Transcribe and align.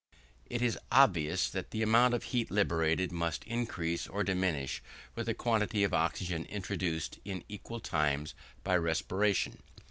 It 0.47 0.63
is 0.63 0.79
obvious 0.91 1.47
that 1.51 1.69
the 1.69 1.83
amount 1.83 2.15
of 2.15 2.23
heat 2.23 2.49
liberated 2.49 3.11
must 3.11 3.43
increase 3.43 4.07
or 4.07 4.23
diminish 4.23 4.81
with 5.13 5.27
the 5.27 5.35
quantity 5.35 5.83
of 5.83 5.93
oxygen 5.93 6.45
introduced 6.45 7.19
in 7.23 7.43
equal 7.47 7.79
times 7.79 8.33
by 8.63 8.77
respiration. 8.77 9.59